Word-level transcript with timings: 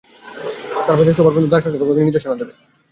চারপাশের 0.85 1.15
সবার 1.17 1.33
বন্ধু 1.33 1.47
হয়ে 1.47 1.53
দার্শনিকের 1.53 1.87
মতো 1.87 1.99
নির্দেশনা 1.99 2.35
দিবো। 2.39 2.51